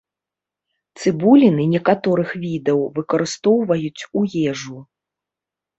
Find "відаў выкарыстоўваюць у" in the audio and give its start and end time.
2.47-4.29